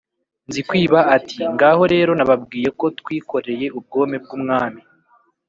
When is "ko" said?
2.79-2.85